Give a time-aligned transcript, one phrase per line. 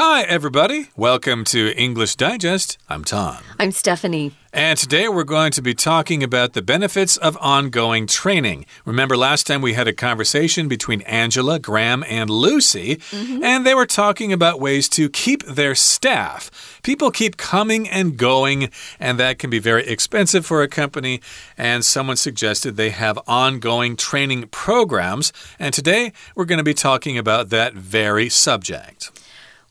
[0.00, 0.90] Hi, everybody.
[0.96, 2.78] Welcome to English Digest.
[2.88, 3.38] I'm Tom.
[3.58, 4.30] I'm Stephanie.
[4.52, 8.64] And today we're going to be talking about the benefits of ongoing training.
[8.84, 13.44] Remember, last time we had a conversation between Angela, Graham, and Lucy, mm -hmm.
[13.44, 16.48] and they were talking about ways to keep their staff.
[16.82, 18.70] People keep coming and going,
[19.00, 21.20] and that can be very expensive for a company.
[21.56, 25.32] And someone suggested they have ongoing training programs.
[25.58, 29.10] And today we're going to be talking about that very subject.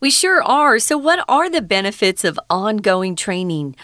[0.00, 0.78] We sure are.
[0.78, 3.76] So, what are the benefits of ongoing training?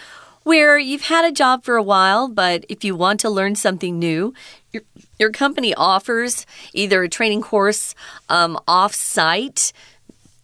[0.43, 3.97] Where you've had a job for a while, but if you want to learn something
[3.97, 4.33] new,
[4.71, 4.83] your,
[5.17, 7.95] your company offers either a training course
[8.29, 9.73] um, off site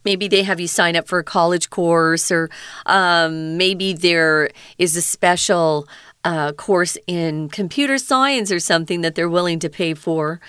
[0.04, 2.50] maybe they have you sign up for a college course, or
[2.86, 5.86] um, maybe there is a special
[6.24, 10.40] uh, course in computer science or something that they're willing to pay for.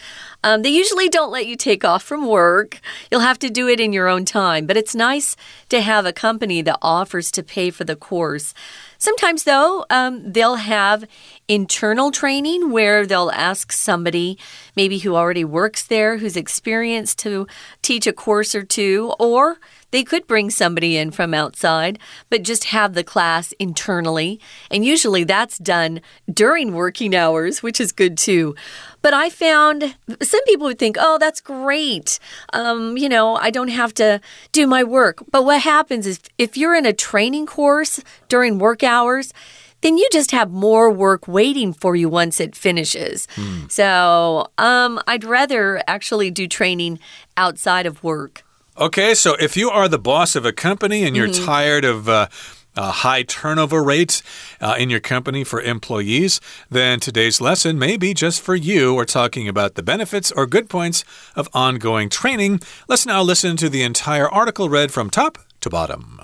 [0.44, 2.80] Um, they usually don't let you take off from work.
[3.10, 5.36] You'll have to do it in your own time, but it's nice
[5.70, 8.54] to have a company that offers to pay for the course.
[8.98, 11.06] Sometimes, though, um, they'll have
[11.48, 14.38] internal training where they'll ask somebody,
[14.76, 17.48] maybe who already works there, who's experienced, to
[17.82, 19.58] teach a course or two, or
[19.94, 22.00] they could bring somebody in from outside,
[22.32, 24.40] but just have the class internally.
[24.72, 28.56] And usually that's done during working hours, which is good too.
[29.04, 32.18] But I found some people would think, oh, that's great.
[32.54, 34.20] Um, you know, I don't have to
[34.52, 35.24] do my work.
[35.30, 39.32] But what happens is if you're in a training course during work hours,
[39.82, 43.28] then you just have more work waiting for you once it finishes.
[43.36, 43.72] Mm.
[43.72, 46.98] So um, I'd rather actually do training
[47.38, 48.44] outside of work.
[48.76, 51.46] Okay, so if you are the boss of a company and you're mm -hmm.
[51.46, 52.26] tired of uh,
[52.76, 54.24] uh, high turnover rates
[54.62, 58.96] uh, in your company for employees, then today's lesson may be just for you.
[58.96, 62.62] We're talking about the benefits or good points of ongoing training.
[62.88, 66.22] Let's now listen to the entire article read from top to bottom.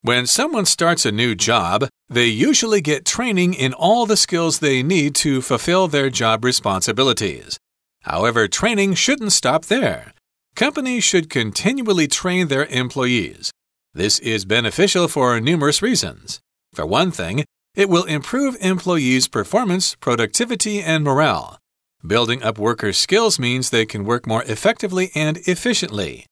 [0.00, 4.82] When someone starts a new job, they usually get training in all the skills they
[4.82, 7.61] need to fulfill their job responsibilities.
[8.02, 10.12] However, training shouldn't stop there.
[10.54, 13.50] Companies should continually train their employees.
[13.94, 16.40] This is beneficial for numerous reasons.
[16.74, 21.58] For one thing, it will improve employees' performance, productivity, and morale.
[22.06, 26.26] Building up workers' skills means they can work more effectively and efficiently.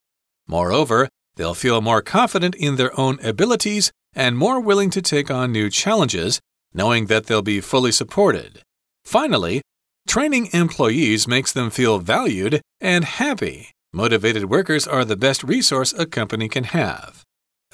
[0.48, 5.53] Moreover, they'll feel more confident in their own abilities and more willing to take on
[5.53, 6.41] new challenges,
[6.75, 8.62] knowing that they'll be fully supported.
[9.04, 9.62] Finally,
[10.10, 13.71] Training employees makes them feel valued and happy.
[13.93, 17.22] Motivated workers are the best resource a company can have.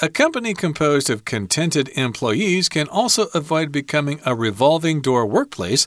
[0.02, 5.86] A company composed of contented employees can also avoid becoming a revolving door workplace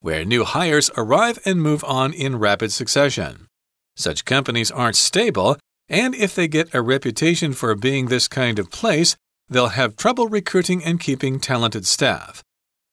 [0.00, 3.46] where new hires arrive and move on in rapid succession.
[3.94, 8.70] Such companies aren't stable, and if they get a reputation for being this kind of
[8.70, 9.16] place,
[9.50, 12.42] they'll have trouble recruiting and keeping talented staff.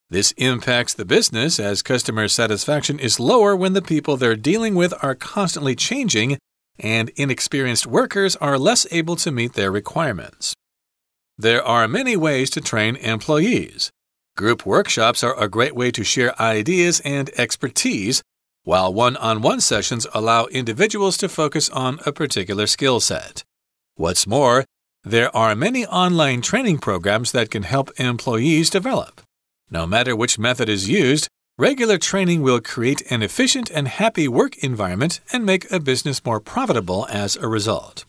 [0.09, 4.93] This impacts the business as customer satisfaction is lower when the people they're dealing with
[5.03, 6.37] are constantly changing
[6.79, 10.53] and inexperienced workers are less able to meet their requirements.
[11.37, 13.91] There are many ways to train employees.
[14.37, 18.21] Group workshops are a great way to share ideas and expertise,
[18.63, 23.43] while one on one sessions allow individuals to focus on a particular skill set.
[23.95, 24.63] What's more,
[25.03, 29.21] there are many online training programs that can help employees develop.
[29.69, 34.57] No matter which method is used, regular training will create an efficient and happy work
[34.63, 38.05] environment and make a business more profitable as a result.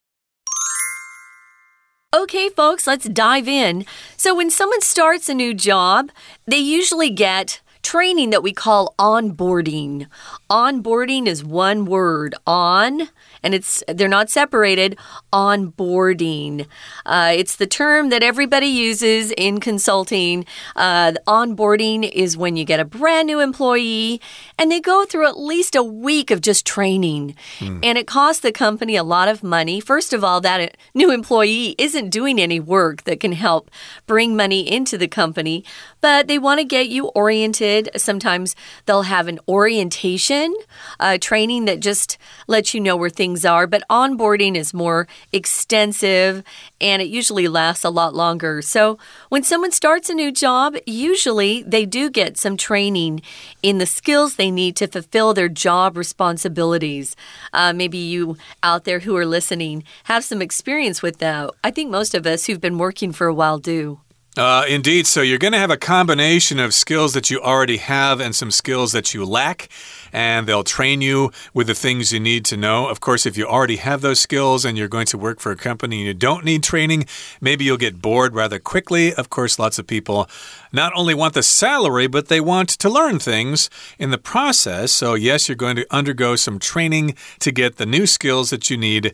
[2.14, 3.84] Okay, folks, let's dive in.
[4.16, 6.10] So, when someone starts a new job,
[6.46, 10.06] they usually get training that we call onboarding.
[10.48, 13.08] Onboarding is one word on
[13.42, 14.98] and it's they're not separated.
[15.32, 16.66] Onboarding,
[17.06, 20.44] uh, it's the term that everybody uses in consulting.
[20.76, 24.20] Uh, onboarding is when you get a brand new employee
[24.58, 27.80] and they go through at least a week of just training, mm.
[27.82, 29.80] and it costs the company a lot of money.
[29.80, 33.70] First of all, that new employee isn't doing any work that can help
[34.06, 35.64] bring money into the company,
[36.00, 37.88] but they want to get you oriented.
[37.96, 38.54] Sometimes
[38.86, 40.54] they'll have an orientation
[41.00, 45.06] uh, training that just lets you know where things things are, but onboarding is more
[45.32, 46.42] extensive
[46.80, 48.62] and it usually lasts a lot longer.
[48.62, 48.98] So,
[49.28, 53.20] when someone starts a new job, usually they do get some training
[53.62, 57.16] in the skills they need to fulfill their job responsibilities.
[57.52, 61.50] Uh, maybe you out there who are listening have some experience with that.
[61.62, 64.00] I think most of us who've been working for a while do.
[64.36, 65.06] Uh, indeed.
[65.06, 68.52] So you're going to have a combination of skills that you already have and some
[68.52, 69.68] skills that you lack.
[70.12, 72.88] and they'll train you with the things you need to know.
[72.88, 75.56] Of course, if you already have those skills and you're going to work for a
[75.56, 77.06] company and you don't need training,
[77.40, 79.12] maybe you'll get bored rather quickly.
[79.14, 80.28] Of course, lots of people
[80.72, 84.92] not only want the salary, but they want to learn things in the process.
[84.92, 88.76] So, yes, you're going to undergo some training to get the new skills that you
[88.76, 89.12] need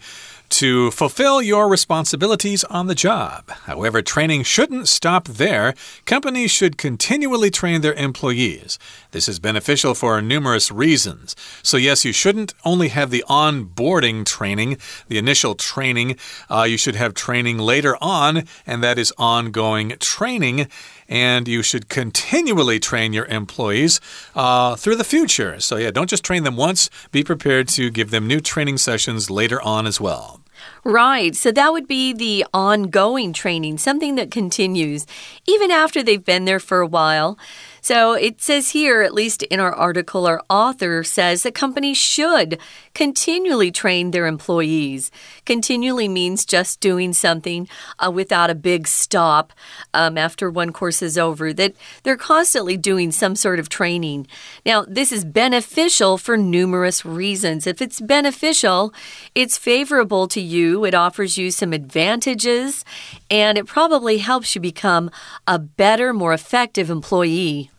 [0.54, 3.50] to fulfill your responsibilities on the job.
[3.64, 5.74] However, training shouldn't stop there.
[6.04, 8.78] Companies should continually train their employees.
[9.10, 11.34] This is beneficial for numerous reasons.
[11.64, 14.78] So, yes, you shouldn't only have the onboarding training,
[15.08, 16.18] the initial training.
[16.48, 20.68] Uh, you should have training later on, and that is ongoing training
[21.08, 24.00] and you should continually train your employees
[24.34, 25.60] uh, through the future.
[25.60, 29.30] So, yeah, don't just train them once, be prepared to give them new training sessions
[29.30, 30.40] later on as well.
[30.84, 31.34] Right.
[31.34, 35.06] So that would be the ongoing training, something that continues
[35.46, 37.38] even after they've been there for a while.
[37.84, 42.58] So it says here, at least in our article, our author says that companies should
[42.94, 45.10] continually train their employees.
[45.44, 49.52] Continually means just doing something uh, without a big stop
[49.92, 54.28] um, after one course is over, that they're constantly doing some sort of training.
[54.64, 57.66] Now, this is beneficial for numerous reasons.
[57.66, 58.94] If it's beneficial,
[59.34, 62.82] it's favorable to you, it offers you some advantages,
[63.30, 65.10] and it probably helps you become
[65.46, 67.70] a better, more effective employee.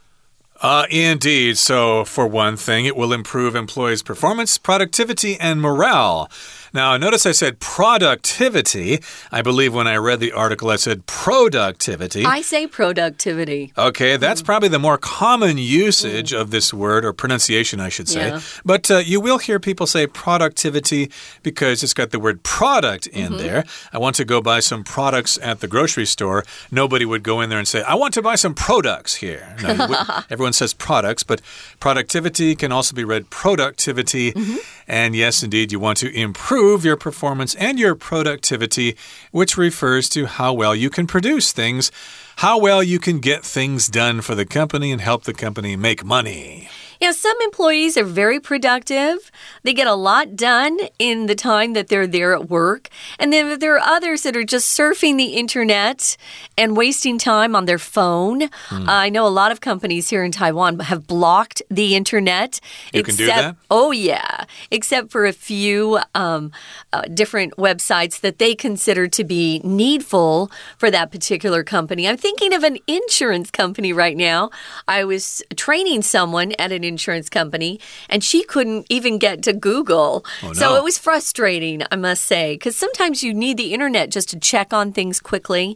[0.61, 1.57] Uh, indeed.
[1.57, 6.29] So, for one thing, it will improve employees' performance, productivity, and morale.
[6.75, 8.99] Now, notice I said productivity.
[9.31, 12.25] I believe when I read the article, I said productivity.
[12.25, 13.71] I say productivity.
[13.77, 14.45] Okay, that's mm.
[14.45, 16.41] probably the more common usage mm.
[16.41, 18.27] of this word, or pronunciation, I should say.
[18.27, 18.41] Yeah.
[18.65, 21.09] But uh, you will hear people say productivity
[21.43, 23.37] because it's got the word product in mm -hmm.
[23.37, 23.63] there.
[23.93, 26.43] I want to go buy some products at the grocery store.
[26.71, 29.55] Nobody would go in there and say, I want to buy some products here.
[29.63, 29.71] No,
[30.33, 31.41] everyone says products, but
[31.79, 34.31] productivity can also be read productivity.
[34.35, 34.59] Mm -hmm.
[34.87, 38.95] And yes, indeed, you want to improve your performance and your productivity,
[39.31, 41.91] which refers to how well you can produce things,
[42.37, 46.03] how well you can get things done for the company and help the company make
[46.03, 46.69] money.
[47.05, 49.29] Yeah, some employees are very productive.
[49.61, 52.89] They get a lot done in the time that they're there at work.
[53.19, 56.17] And then there are others that are just surfing the internet
[56.57, 58.49] and wasting time on their phone.
[58.69, 58.87] Mm.
[58.87, 62.59] Uh, I know a lot of companies here in Taiwan have blocked the internet.
[62.91, 63.55] You except, can do that?
[63.69, 64.45] Oh, yeah.
[64.71, 66.51] Except for a few um,
[66.91, 70.49] uh, different websites that they consider to be needful
[70.79, 72.07] for that particular company.
[72.07, 74.49] I'm thinking of an insurance company right now.
[74.87, 80.25] I was training someone at an insurance company, and she couldn't even get to Google.
[80.41, 80.53] Oh, no.
[80.53, 84.39] So it was frustrating, I must say, because sometimes you need the internet just to
[84.39, 85.75] check on things quickly.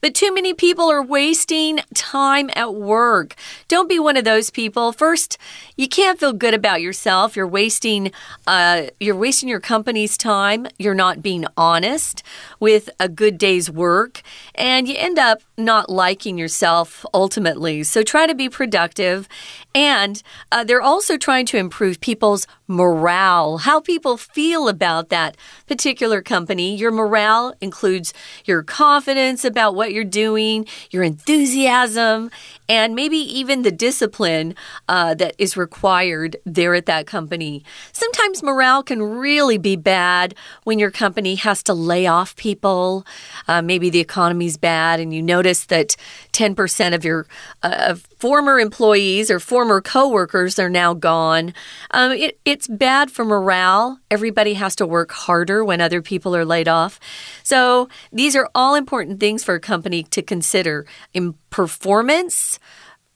[0.00, 3.34] But too many people are wasting time at work.
[3.68, 4.92] Don't be one of those people.
[4.92, 5.36] First,
[5.76, 7.36] you can't feel good about yourself.
[7.36, 8.12] You're wasting,
[8.46, 10.66] uh, you're wasting your company's time.
[10.78, 12.22] You're not being honest
[12.60, 14.22] with a good day's work,
[14.54, 17.82] and you end up not liking yourself ultimately.
[17.82, 19.28] So try to be productive.
[19.74, 25.36] And uh, Uh, they're also trying to improve people's morale, how people feel about that
[25.66, 26.76] particular company.
[26.76, 28.14] Your morale includes
[28.44, 32.30] your confidence about what you're doing, your enthusiasm,
[32.68, 34.54] and maybe even the discipline
[34.88, 37.64] uh, that is required there at that company.
[37.92, 43.04] Sometimes morale can really be bad when your company has to lay off people.
[43.48, 45.96] Uh, maybe the economy's bad, and you notice that
[46.32, 47.26] 10% of your
[47.64, 51.52] uh, former employees or former coworkers are now gone.
[51.90, 54.00] Um, it, it's bad for morale.
[54.10, 57.00] Everybody has to work harder when other people are laid off.
[57.42, 62.58] So these are all important things for a company to consider in performance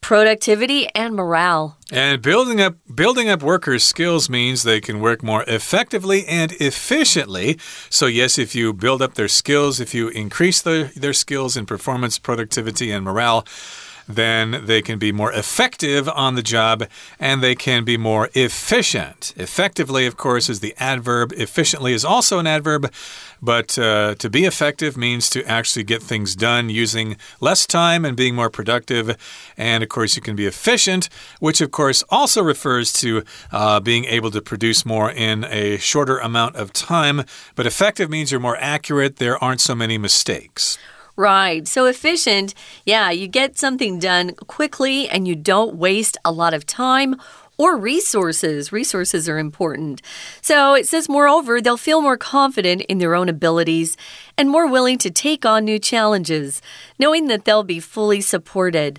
[0.01, 1.77] productivity and morale.
[1.93, 7.59] And building up building up workers' skills means they can work more effectively and efficiently.
[7.91, 11.67] So yes, if you build up their skills, if you increase the, their skills in
[11.67, 13.45] performance, productivity and morale,
[14.09, 16.85] then they can be more effective on the job
[17.19, 19.33] and they can be more efficient.
[19.37, 21.33] Effectively, of course, is the adverb.
[21.33, 22.93] Efficiently is also an adverb,
[23.41, 28.17] but uh, to be effective means to actually get things done using less time and
[28.17, 29.17] being more productive.
[29.57, 31.09] And of course, you can be efficient,
[31.41, 36.19] which of course also refers to uh, being able to produce more in a shorter
[36.19, 37.25] amount of time.
[37.55, 40.79] But effective means you're more accurate, there aren't so many mistakes.
[41.17, 41.67] Right.
[41.69, 42.55] So efficient.
[42.85, 47.17] Yeah, you get something done quickly and you don't waste a lot of time
[47.57, 48.73] or resources.
[48.73, 50.03] Resources are important.
[50.43, 53.97] So it says, moreover, they'll feel more confident in their own abilities
[54.37, 56.61] and more willing to take on new challenges,
[56.99, 58.99] knowing that they'll be fully supported.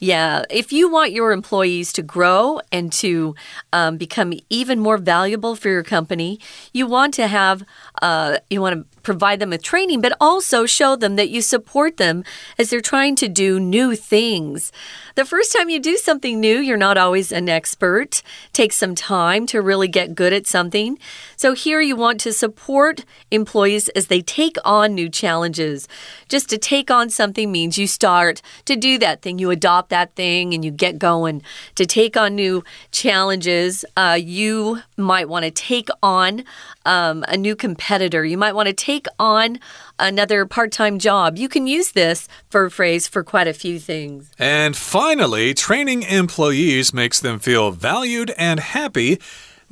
[0.00, 3.36] Yeah, if you want your employees to grow and to
[3.72, 6.40] um, become even more valuable for your company,
[6.72, 7.62] you want to have,
[8.00, 11.96] uh, you want to provide them with training, but also show them that you support
[11.96, 12.24] them
[12.58, 14.72] as they're trying to do new things.
[15.14, 18.22] The first time you do something new, you're not always an expert.
[18.52, 20.98] Take some time to really get good at something.
[21.36, 25.86] So here you want to support employees as they take on new challenges.
[26.28, 30.14] Just to take on something means you start to do that thing, you adopt that
[30.14, 31.42] thing, and you get going.
[31.74, 36.44] To take on new challenges, uh, you might want to take on
[36.86, 37.91] um, a new competitor.
[38.24, 39.58] You might want to take on
[39.98, 41.36] another part time job.
[41.36, 42.26] You can use this
[42.66, 44.30] a phrase for quite a few things.
[44.38, 49.20] And finally, training employees makes them feel valued and happy.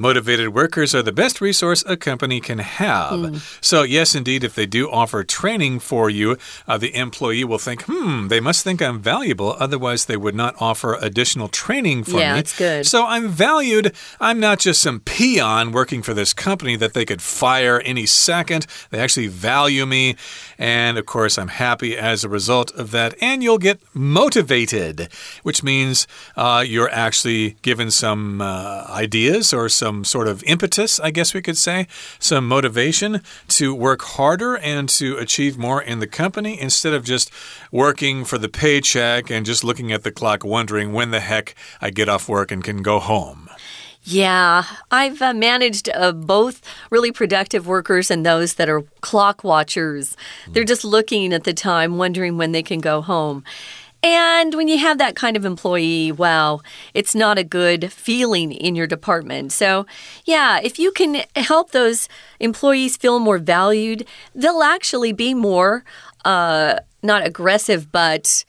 [0.00, 3.12] Motivated workers are the best resource a company can have.
[3.12, 3.62] Mm.
[3.62, 7.83] So, yes, indeed, if they do offer training for you, uh, the employee will think,
[7.83, 9.54] hmm, they must think I'm valuable.
[9.59, 12.38] Otherwise, they would not offer additional training for yeah, me.
[12.38, 12.87] that's good.
[12.87, 13.95] So, I'm valued.
[14.19, 18.66] I'm not just some peon working for this company that they could fire any second.
[18.88, 20.16] They actually value me.
[20.61, 23.14] And of course, I'm happy as a result of that.
[23.23, 25.09] And you'll get motivated,
[25.43, 31.11] which means uh, you're actually given some uh, ideas or some sort of impetus, I
[31.12, 31.87] guess we could say,
[32.19, 37.31] some motivation to work harder and to achieve more in the company instead of just
[37.73, 41.88] working for the paycheck and just looking at the clock, wondering when the heck I
[41.88, 43.49] get off work and can go home.
[44.02, 50.16] Yeah, I've uh, managed uh, both really productive workers and those that are clock watchers.
[50.49, 53.45] They're just looking at the time, wondering when they can go home.
[54.02, 56.62] And when you have that kind of employee, wow,
[56.95, 59.52] it's not a good feeling in your department.
[59.52, 59.85] So,
[60.25, 62.09] yeah, if you can help those
[62.40, 65.85] employees feel more valued, they'll actually be more,
[66.25, 68.47] uh, not aggressive, but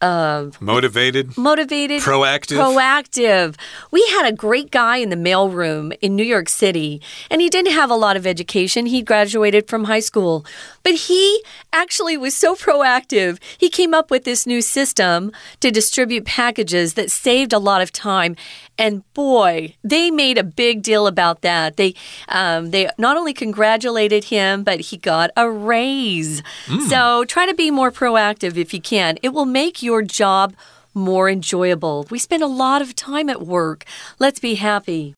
[0.00, 3.56] uh, motivated, motivated, proactive, proactive.
[3.90, 7.00] We had a great guy in the mailroom in New York City,
[7.30, 8.86] and he didn't have a lot of education.
[8.86, 10.44] He graduated from high school,
[10.82, 13.38] but he actually was so proactive.
[13.56, 17.90] He came up with this new system to distribute packages that saved a lot of
[17.90, 18.36] time.
[18.78, 21.78] And boy, they made a big deal about that.
[21.78, 21.94] They
[22.28, 26.42] um, they not only congratulated him, but he got a raise.
[26.66, 26.82] Mm.
[26.82, 29.16] So try to be more proactive if you can.
[29.22, 30.54] It will make your job
[30.92, 32.06] more enjoyable.
[32.10, 33.84] We spend a lot of time at work.
[34.18, 35.14] Let's be happy.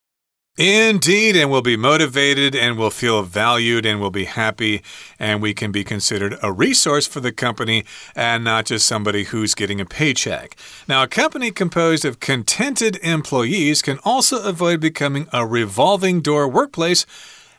[0.59, 4.83] Indeed, and we'll be motivated and we'll feel valued and we'll be happy,
[5.17, 7.85] and we can be considered a resource for the company
[8.17, 10.57] and not just somebody who's getting a paycheck.
[10.89, 17.07] Now, a company composed of contented employees can also avoid becoming a revolving door workplace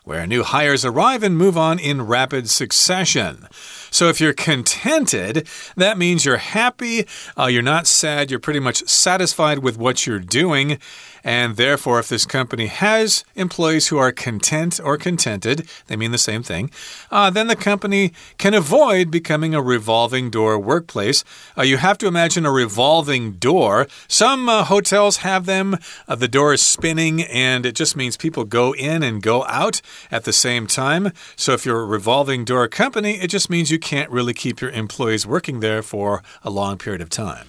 [0.04, 3.48] where new hires arrive and move on in rapid succession.
[3.92, 7.06] So if you're contented, that means you're happy,
[7.38, 10.80] uh, you're not sad, you're pretty much satisfied with what you're doing.
[11.24, 16.18] And therefore, if this company has employees who are content or contented, they mean the
[16.18, 16.72] same thing,
[17.12, 21.24] uh, then the company can avoid becoming a revolving door workplace.
[21.58, 23.88] Uh, you have to imagine a revolving door.
[24.08, 25.78] Some uh, hotels have them,
[26.08, 29.82] uh, the door is spinning, and it just means people go in and go out
[30.12, 31.12] at the same time.
[31.36, 34.72] So if you're a revolving door company, it just means you can't really keep your
[34.72, 37.48] employees working there for a long period of time.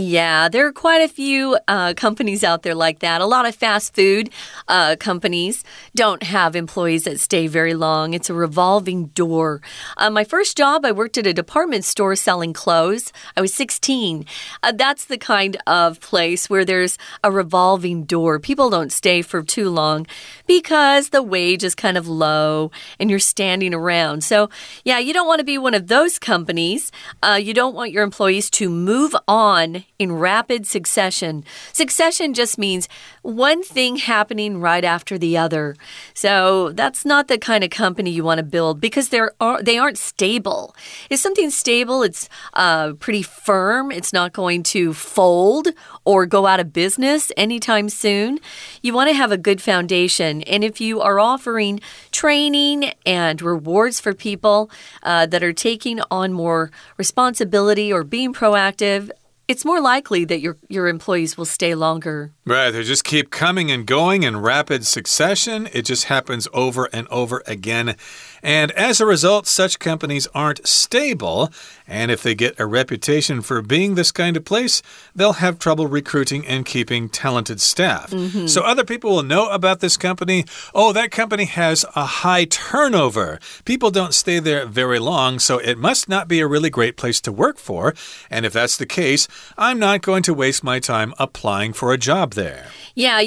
[0.00, 3.20] Yeah, there are quite a few uh, companies out there like that.
[3.20, 4.30] A lot of fast food
[4.66, 5.62] uh, companies
[5.94, 8.14] don't have employees that stay very long.
[8.14, 9.60] It's a revolving door.
[9.98, 13.12] Uh, my first job, I worked at a department store selling clothes.
[13.36, 14.24] I was 16.
[14.62, 18.40] Uh, that's the kind of place where there's a revolving door.
[18.40, 20.06] People don't stay for too long
[20.46, 24.24] because the wage is kind of low and you're standing around.
[24.24, 24.48] So,
[24.82, 26.90] yeah, you don't want to be one of those companies.
[27.22, 31.44] Uh, you don't want your employees to move on in rapid succession.
[31.72, 32.88] Succession just means
[33.22, 35.76] one thing happening right after the other.
[36.14, 39.32] So that's not the kind of company you want to build because they're
[39.62, 40.74] they aren't stable.
[41.10, 43.92] If something's stable, it's uh, pretty firm.
[43.92, 45.68] It's not going to fold
[46.04, 48.38] or go out of business anytime soon.
[48.82, 51.80] You want to have a good foundation, and if you are offering
[52.10, 54.70] training and rewards for people
[55.02, 59.10] uh, that are taking on more responsibility or being proactive,
[59.50, 62.32] it's more likely that your your employees will stay longer.
[62.46, 65.68] Right, they just keep coming and going in rapid succession.
[65.72, 67.96] It just happens over and over again.
[68.42, 71.50] And as a result, such companies aren't stable.
[71.86, 74.82] And if they get a reputation for being this kind of place,
[75.14, 78.12] they'll have trouble recruiting and keeping talented staff.
[78.12, 78.48] Mm -hmm.
[78.48, 80.44] So other people will know about this company.
[80.72, 83.38] Oh, that company has a high turnover.
[83.64, 87.20] People don't stay there very long, so it must not be a really great place
[87.20, 87.94] to work for.
[88.30, 89.28] And if that's the case,
[89.58, 92.64] I'm not going to waste my time applying for a job there.
[92.94, 93.22] Yeah,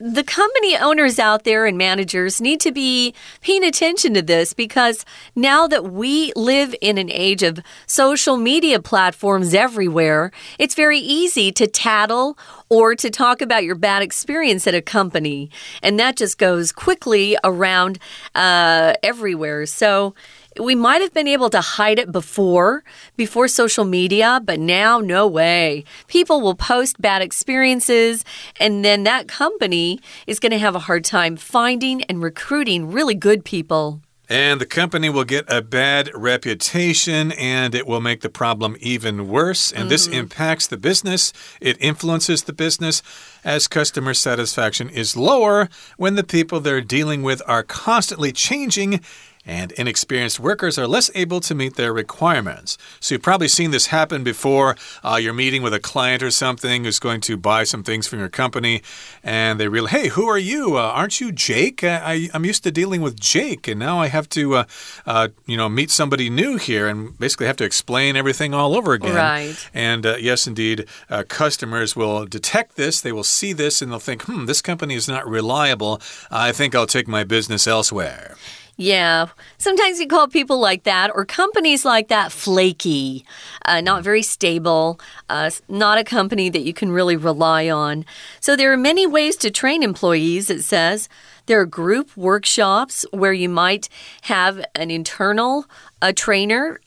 [0.00, 5.04] the company owners out there and managers need to be paying attention to this because
[5.34, 11.50] now that we live in an age of social media platforms everywhere, it's very easy
[11.50, 12.38] to tattle
[12.68, 15.50] or to talk about your bad experience at a company.
[15.82, 17.98] And that just goes quickly around
[18.36, 19.66] uh, everywhere.
[19.66, 20.14] So,
[20.58, 22.84] we might have been able to hide it before,
[23.16, 25.84] before social media, but now, no way.
[26.06, 28.24] People will post bad experiences,
[28.58, 33.14] and then that company is going to have a hard time finding and recruiting really
[33.14, 34.00] good people.
[34.30, 39.26] And the company will get a bad reputation and it will make the problem even
[39.26, 39.72] worse.
[39.72, 39.88] And mm -hmm.
[39.88, 40.18] this mm-hmm.
[40.18, 43.02] impacts the business, it influences the business
[43.42, 49.00] as customer satisfaction is lower when the people they're dealing with are constantly changing
[49.48, 52.76] and inexperienced workers are less able to meet their requirements.
[53.00, 54.76] So you've probably seen this happen before.
[55.02, 58.18] Uh, you're meeting with a client or something who's going to buy some things from
[58.18, 58.82] your company,
[59.24, 60.76] and they realize, hey, who are you?
[60.76, 61.82] Uh, aren't you Jake?
[61.82, 64.64] I, am used to dealing with Jake, and now I have to, uh,
[65.06, 68.92] uh, you know, meet somebody new here and basically have to explain everything all over
[68.92, 69.14] again.
[69.14, 69.70] Right.
[69.72, 73.00] And uh, yes, indeed, uh, customers will detect this.
[73.00, 76.02] They will see this, and they'll think, hmm, this company is not reliable.
[76.30, 78.36] I think I'll take my business elsewhere.
[78.80, 79.26] Yeah,
[79.58, 83.24] sometimes you call people like that or companies like that flaky,
[83.64, 88.04] uh, not very stable, uh, not a company that you can really rely on.
[88.38, 91.08] So there are many ways to train employees, it says.
[91.48, 93.88] There are group workshops where you might
[94.20, 95.64] have an internal
[96.00, 96.80] a trainer,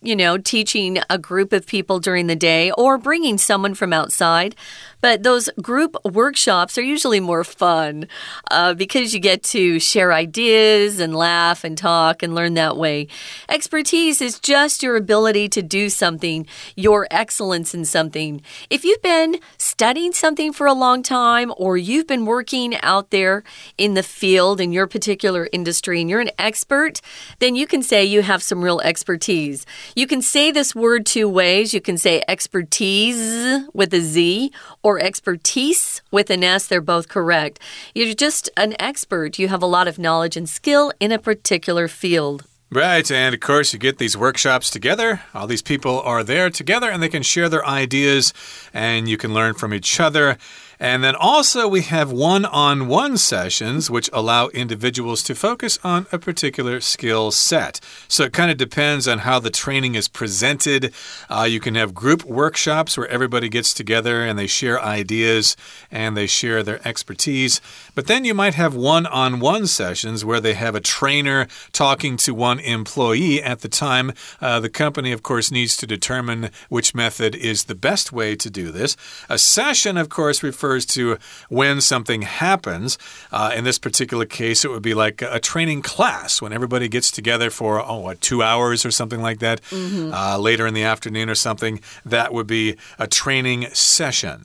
[0.00, 4.56] you know, teaching a group of people during the day or bringing someone from outside.
[5.02, 8.08] But those group workshops are usually more fun
[8.50, 13.08] uh, because you get to share ideas and laugh and talk and learn that way.
[13.50, 18.40] Expertise is just your ability to do something, your excellence in something.
[18.70, 23.44] If you've been studying something for a long time or you've been working out there
[23.76, 27.00] in the field in your particular industry and you're an expert,
[27.38, 29.66] then you can say you have some real expertise.
[29.96, 31.74] You can say this word two ways.
[31.74, 37.58] You can say expertise with a Z or expertise with an S, they're both correct.
[37.94, 39.38] You're just an expert.
[39.38, 42.44] You have a lot of knowledge and skill in a particular field.
[42.74, 45.22] Right, and of course, you get these workshops together.
[45.32, 48.32] All these people are there together and they can share their ideas
[48.72, 50.38] and you can learn from each other.
[50.80, 56.06] And then also, we have one on one sessions, which allow individuals to focus on
[56.10, 57.80] a particular skill set.
[58.08, 60.92] So it kind of depends on how the training is presented.
[61.30, 65.56] Uh, you can have group workshops where everybody gets together and they share ideas
[65.90, 67.60] and they share their expertise.
[67.94, 72.16] But then you might have one on one sessions where they have a trainer talking
[72.18, 74.12] to one employee at the time.
[74.40, 78.50] Uh, the company, of course, needs to determine which method is the best way to
[78.50, 78.96] do this.
[79.28, 82.98] A session, of course, refers refers to when something happens.
[83.30, 87.10] Uh, in this particular case, it would be like a training class when everybody gets
[87.10, 90.12] together for, oh, what, two hours or something like that, mm -hmm.
[90.12, 91.80] uh, later in the afternoon or something.
[92.10, 94.40] That would be a training session.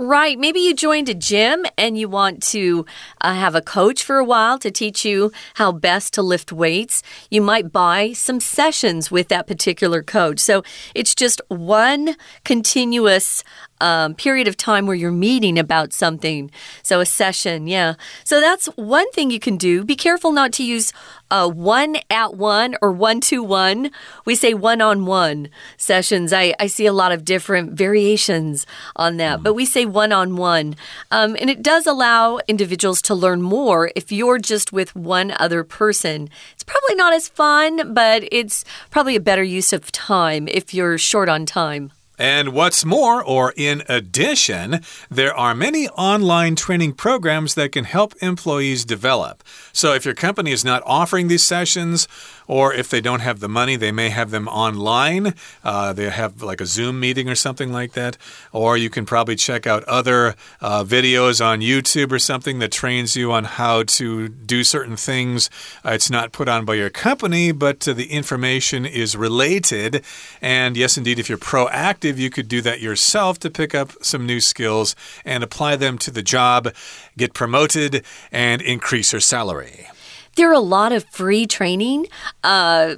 [0.00, 0.38] Right.
[0.38, 2.86] Maybe you joined a gym and you want to
[3.20, 7.02] uh, have a coach for a while to teach you how best to lift weights.
[7.30, 10.38] You might buy some sessions with that particular coach.
[10.38, 10.62] So
[10.94, 13.42] it's just one continuous
[13.80, 16.50] um, period of time where you're meeting about something.
[16.82, 17.94] So, a session, yeah.
[18.24, 19.84] So, that's one thing you can do.
[19.84, 20.92] Be careful not to use
[21.30, 23.90] uh, one at one or one to one.
[24.24, 26.32] We say one on one sessions.
[26.32, 30.36] I, I see a lot of different variations on that, but we say one on
[30.36, 30.76] one.
[31.10, 36.30] and it does allow individuals to learn more if you're just with one other person.
[36.52, 40.98] It's probably not as fun, but it's probably a better use of time if you're
[40.98, 41.92] short on time.
[42.18, 48.14] And what's more, or in addition, there are many online training programs that can help
[48.20, 49.44] employees develop.
[49.72, 52.08] So if your company is not offering these sessions,
[52.48, 55.34] or if they don't have the money, they may have them online.
[55.62, 58.16] Uh, they have like a Zoom meeting or something like that.
[58.52, 63.14] Or you can probably check out other uh, videos on YouTube or something that trains
[63.14, 65.50] you on how to do certain things.
[65.84, 70.02] Uh, it's not put on by your company, but uh, the information is related.
[70.40, 74.24] And yes, indeed, if you're proactive, you could do that yourself to pick up some
[74.24, 76.72] new skills and apply them to the job,
[77.18, 79.88] get promoted, and increase your salary.
[80.38, 82.06] There are a lot of free training.
[82.44, 82.94] Uh,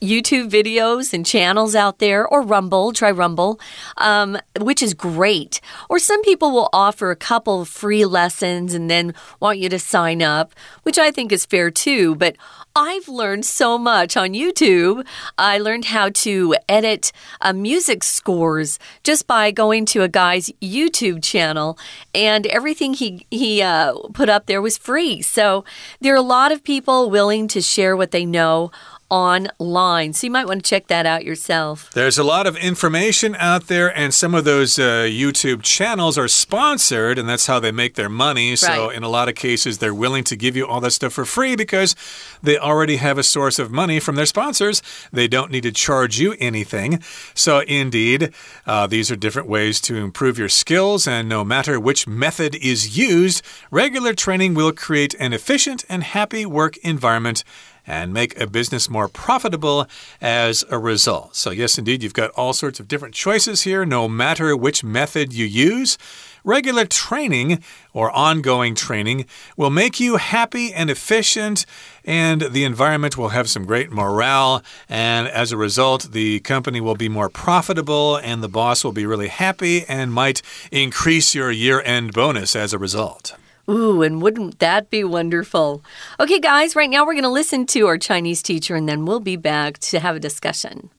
[0.00, 3.60] YouTube videos and channels out there, or Rumble, try Rumble,
[3.96, 5.60] um, which is great.
[5.88, 9.78] Or some people will offer a couple of free lessons and then want you to
[9.78, 12.14] sign up, which I think is fair too.
[12.14, 12.36] But
[12.76, 15.04] I've learned so much on YouTube.
[15.36, 21.22] I learned how to edit uh, music scores just by going to a guy's YouTube
[21.22, 21.76] channel,
[22.14, 25.22] and everything he he uh, put up there was free.
[25.22, 25.64] So
[26.00, 28.70] there are a lot of people willing to share what they know
[29.10, 30.12] online.
[30.12, 31.90] So you might want to check that out yourself.
[31.92, 36.28] There's a lot of information out there, and some of those uh, YouTube channels are
[36.28, 38.56] sponsored, and that's how they make their money.
[38.56, 38.96] So, right.
[38.96, 41.56] in a lot of cases, they're willing to give you all that stuff for free
[41.56, 41.96] because
[42.42, 44.82] they already have a source of money from their sponsors.
[45.12, 47.00] They don't need to charge you anything.
[47.34, 48.32] So, indeed,
[48.66, 52.98] uh, these are different ways to improve your skills, and no matter which method is
[52.98, 57.44] used, regular training will create an efficient and happy work environment
[57.88, 59.86] and make a business more profitable
[60.20, 61.34] as a result.
[61.34, 65.32] So, yes, indeed, you've got all sorts of different choices here, no matter which method
[65.32, 65.96] you use.
[66.44, 69.24] Regular training or ongoing training
[69.56, 71.64] will make you happy and efficient,
[72.04, 74.62] and the environment will have some great morale.
[74.88, 79.06] And as a result, the company will be more profitable, and the boss will be
[79.06, 83.34] really happy and might increase your year end bonus as a result.
[83.69, 85.81] Ooh, and wouldn't that be wonderful?
[86.19, 89.21] Okay, guys, right now we're going to listen to our Chinese teacher and then we'll
[89.21, 90.89] be back to have a discussion.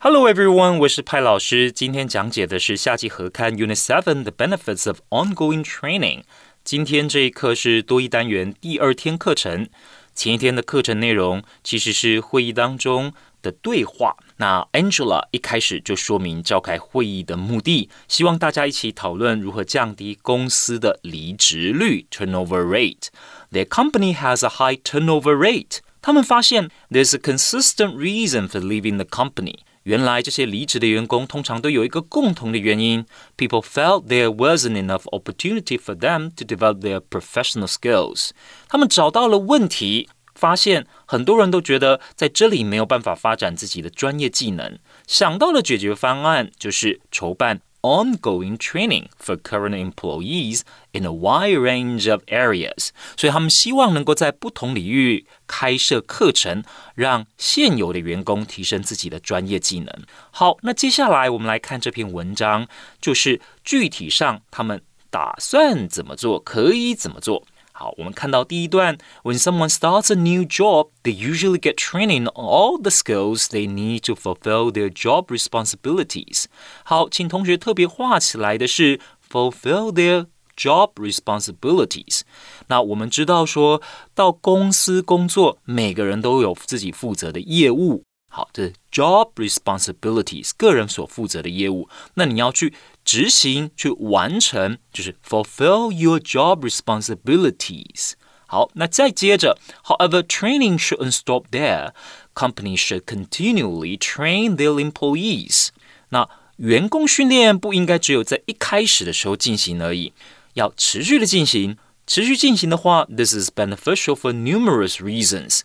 [0.00, 1.72] Hello everyone，我是派老师。
[1.72, 6.22] 今天讲解的是夏季合刊 Unit Seven: The Benefits of Ongoing Training。
[6.62, 9.68] 今天这一课是多一单元第二天课程。
[10.14, 14.16] 前一天的课程内容其实是会议当中的对话。
[14.43, 23.07] 那 Angela 一开始就说明召开会议的目的，希望大家一起讨论如何降低公司的离职率 （turnover rate）。
[23.53, 25.77] Their company has a high turnover rate。
[26.01, 29.59] 他们发现 there's a consistent reason for leaving the company。
[29.83, 33.05] 原来这些离职的员工通常都有一个共同的原因
[33.37, 38.31] ：people felt there wasn't enough opportunity for them to develop their professional skills。
[38.67, 40.09] 他们找到了问题。
[40.35, 50.61] 发现很多人都觉得在这里没有办法发展自己的专业技能，想到的解决方案就是筹办 ongoing training for current employees
[50.93, 52.89] in a wide range of areas。
[53.17, 56.63] 所以他们希望能够在不同领域开设课程，
[56.95, 59.93] 让现有的员工提升自己的专业技能。
[60.31, 62.67] 好，那接下来我们来看这篇文章，
[63.01, 67.45] 就是具体上他们打算怎么做，可以怎么做。
[67.72, 74.00] 好，我们看到第一段，When someone starts a new job, they usually get training on all the skills they need
[74.06, 76.46] to fulfill their job responsibilities。
[76.84, 78.98] 好，请同学特别画起来的是
[79.30, 82.22] fulfill their job responsibilities。
[82.66, 83.80] 那我们知道说
[84.12, 88.02] 到公司工作，每个人都有自己负责的业务。
[88.32, 91.88] 好，这是 job responsibilities，个人所负责的业务。
[92.14, 98.12] 那你要去执行、去完成，就是 fulfill your job responsibilities。
[98.46, 101.92] 好，那再接着，However, training shouldn't stop there.
[102.34, 105.68] Companies should continually train their employees.
[106.10, 110.12] 那员工训练不应该只有在一开始的时候进行而已，
[110.54, 111.76] 要持续的进行。
[112.06, 115.60] 持续进行的话，this is beneficial for numerous reasons。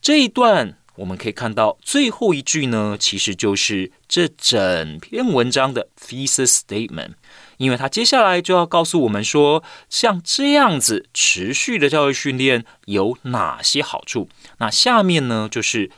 [0.00, 7.11] 这一段 我们可以看到最后一句呢，其实就是这整篇文章的 thesis statement，
[7.57, 14.27] 因为它接下来就要告诉我们说，像这样子持续的教育训练有哪些好处。
[14.57, 15.91] 那下面呢，就是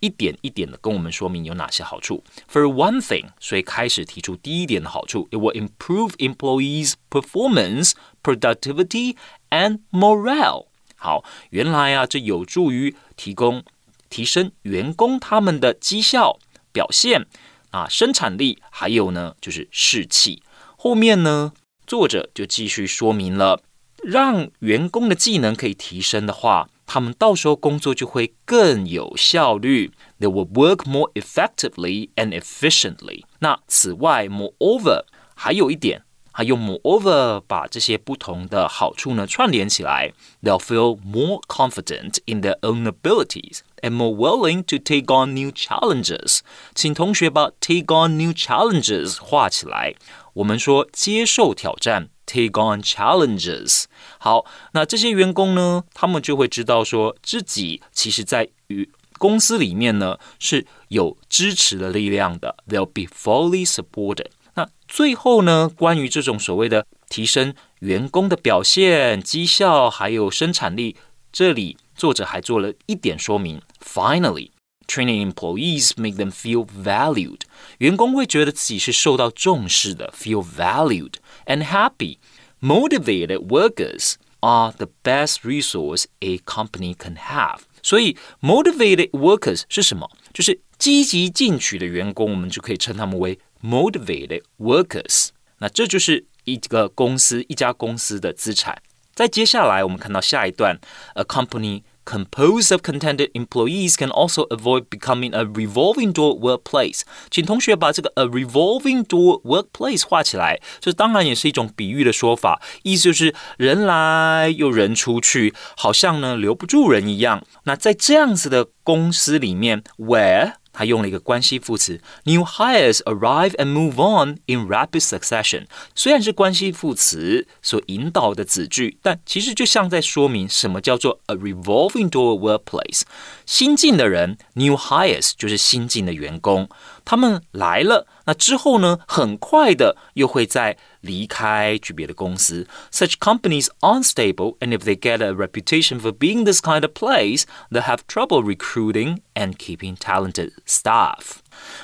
[0.00, 2.24] 一点一点的跟我们说明有哪些好处。
[2.50, 9.16] For one thing，所以开始提出第一点的好处，it will improve employees' performance, productivity
[9.50, 10.68] and morale。
[10.96, 13.62] 好，原来啊，这有助于提供。
[14.08, 16.38] 提升员工他们的绩效
[16.72, 17.26] 表现
[17.70, 20.42] 啊，生产力，还有呢就是士气。
[20.76, 21.52] 后面呢，
[21.86, 23.60] 作者就继续说明了，
[24.02, 29.92] 让员工的技能可以提升的话，他们到时候工作就会更有效率。
[30.20, 33.24] They will work more effectively and efficiently。
[33.40, 36.02] 那此外，moreover，还有一点。
[36.30, 45.33] 还用 moreover 把这些不同的好处呢串联起来，they'll feel more confident in their own abilities and more willing to take on
[45.33, 46.39] new challenges。
[46.73, 49.95] 请同学把 take on new challenges 画起来。
[50.33, 53.83] 我们说接受挑战，take on challenges。
[54.17, 64.27] 好，那这些员工呢，他们就会知道说自己其实在与公司里面呢是有支持的力量的，they'll be fully supported。
[64.55, 70.95] 那最后呢，关于这种所谓的提升员工的表现、绩效还有生产力，
[71.31, 73.60] 这里 作者还做了一点说明。
[73.84, 74.50] Finally,
[74.86, 77.40] training employees make them feel valued.
[77.78, 81.14] 员工会觉得自己是受到重视的，feel valued
[81.46, 82.18] and happy.
[82.60, 87.60] Motivated workers are the best resource a company can have.
[87.82, 90.08] 所以，motivated workers 是什么？
[90.32, 95.30] 就是积极进取的员工，我们就可以称他们为 motivated workers。
[95.58, 98.80] 那这就是一个公司、一家公司的资产。
[99.18, 100.78] 在接下来，我们看到下一段
[101.14, 107.00] ，a company composed of contented employees can also avoid becoming a revolving door workplace。
[107.28, 117.44] 请同学把这个 a revolving door workplace 画起来，这当然也是一种比喻的说法，意思就是人来又人出去，好像呢留不住人一样。
[117.64, 125.64] 那在这样子的公司里面，where 他用了一个关系副词，new hires arrive and move on in rapid succession。
[125.96, 133.02] 虽然是关系副词所引导的子句，但其实就像在说明什么叫做 a revolving door workplace。
[133.44, 136.68] 新进的人，new hires 就是新进的员工，
[137.07, 142.67] 他们来了，那之后呢，很快的又会在离开去别的公司。
[142.91, 147.43] Such companies aren't stable, and if they get a reputation for being this kind of place,
[147.69, 151.37] they'll have trouble recruiting and keeping talented staff.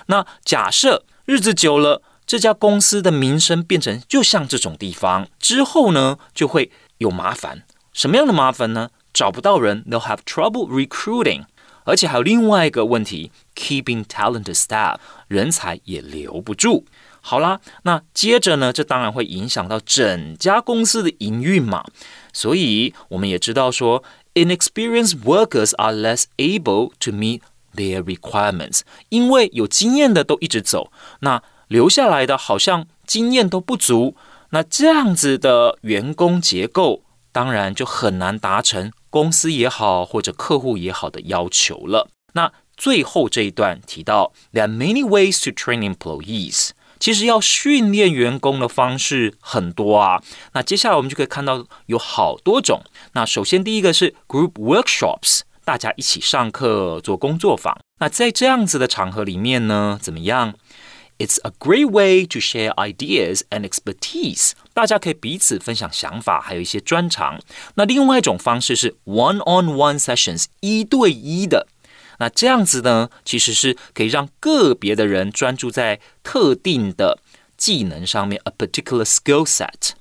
[0.07, 7.63] 那假设日子久了，这家公司的名声变成就像这种地方，之后呢就会有麻烦。
[7.91, 8.89] 什么样的麻烦呢？
[9.11, 11.45] 找不到人，they'll have trouble recruiting。
[11.84, 14.96] 而且还有另外一个问题，keeping talented staff，
[15.28, 16.84] 人才也留不住。
[17.20, 21.84] 好啦，那接着呢，这当然会影响到整家公司的营运嘛。
[22.32, 27.40] 所以我们也知道说，inexperienced workers are less able to meet
[27.74, 34.14] their requirements，因为有经验的都一直走，那留下来的好像经验都不足，
[34.50, 42.08] 那这样子的员工结构，当然就很难达成公司也好或者客户也好的要求了。
[42.32, 46.70] 那最后这一段提到，there are many ways to train employees。
[46.98, 50.20] 其实要训练员工的方式很多啊。
[50.54, 52.82] 那接下来我们就可以看到有好多种。
[53.12, 57.78] 那首先第一个是 group workshops，大家一起上课做工作坊。
[58.00, 60.54] 那在这样子的场合里面呢，怎么样
[61.23, 64.51] ？It's a great way to share ideas and expertise。
[64.73, 67.39] 大家可以彼此分享想法，还有一些专长。
[67.75, 71.67] 那另外一种方式是 one-on-one sessions，一对一的。
[72.19, 77.19] 那这样子呢，其实是可以让个别的人专注在特定的
[77.57, 79.91] 技能上面，a particular skill set。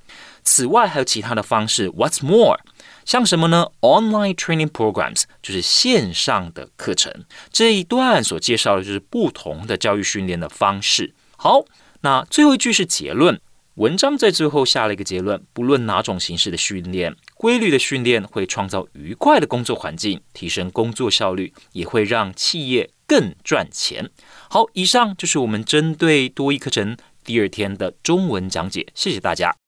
[0.43, 1.91] 此外，还有其他的方式。
[1.91, 2.59] What's more，
[3.06, 7.26] 像什么呢？Online training programs 就是线上的课程。
[7.52, 11.14] 这一段所介绍的就是不同的教育训练的方式。
[11.38, 11.66] 好，
[12.02, 13.40] 那最后一句是结论。
[13.76, 24.12] 文章在最后下了一个结论：不论哪种形式的训练，规律的训练会创造愉快的工作环境，提升工作效率，也会让企业更赚钱。
[24.48, 28.86] 好，以上就是我们针对多益课程第二天的中文讲解。
[28.94, 29.63] 谢谢大家。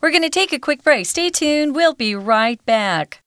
[0.00, 1.06] We're going to take a quick break.
[1.06, 1.74] Stay tuned.
[1.74, 3.22] We'll be right back.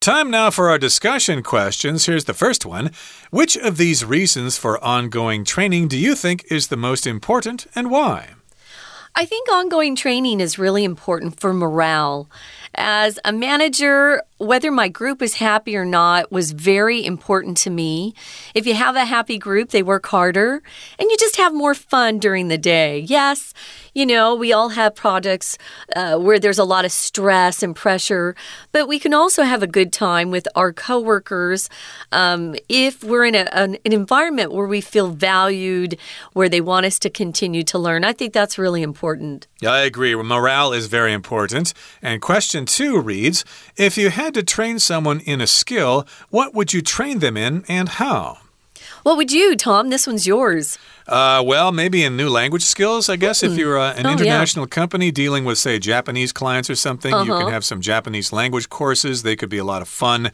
[0.00, 2.06] Time now for our discussion questions.
[2.06, 2.90] Here's the first one
[3.30, 7.90] Which of these reasons for ongoing training do you think is the most important and
[7.90, 8.30] why?
[9.14, 12.30] I think ongoing training is really important for morale.
[12.74, 18.14] As a manager, whether my group is happy or not was very important to me.
[18.54, 20.62] If you have a happy group, they work harder
[20.98, 23.00] and you just have more fun during the day.
[23.00, 23.52] Yes,
[23.92, 25.58] you know, we all have projects
[25.94, 28.34] uh, where there's a lot of stress and pressure,
[28.72, 31.68] but we can also have a good time with our coworkers
[32.12, 35.98] um, if we're in a, an, an environment where we feel valued,
[36.32, 38.04] where they want us to continue to learn.
[38.04, 39.48] I think that's really important.
[39.60, 40.14] Yeah, I agree.
[40.14, 41.74] Morale is very important.
[42.00, 43.44] And question two reads
[43.76, 47.64] If you had to train someone in a skill, what would you train them in
[47.68, 48.38] and how?
[49.02, 49.88] What would you, Tom?
[49.88, 50.78] This one's yours.
[51.08, 53.42] Uh, well, maybe in new language skills, I guess.
[53.42, 53.58] If hmm.
[53.58, 54.70] you're uh, an oh, international yeah.
[54.74, 57.26] company dealing with, say, Japanese clients or something, uh -huh.
[57.26, 57.52] you can uh-huh.
[57.52, 59.22] have some Japanese language courses.
[59.22, 60.30] They could be a lot of fun.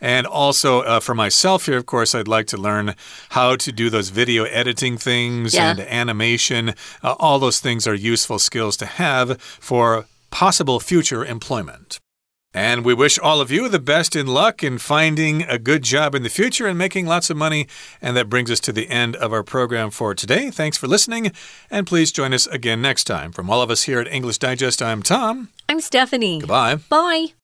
[0.00, 2.94] And also, uh, for myself here, of course, I'd like to learn
[3.30, 5.70] how to do those video editing things yeah.
[5.70, 6.68] and animation.
[7.02, 12.00] Uh, all those things are useful skills to have for possible future employment.
[12.52, 16.16] And we wish all of you the best in luck in finding a good job
[16.16, 17.68] in the future and making lots of money.
[18.02, 20.50] And that brings us to the end of our program for today.
[20.50, 21.30] Thanks for listening,
[21.70, 23.30] and please join us again next time.
[23.30, 25.50] From all of us here at English Digest, I'm Tom.
[25.68, 26.40] I'm Stephanie.
[26.40, 26.76] Goodbye.
[26.76, 27.34] Bye.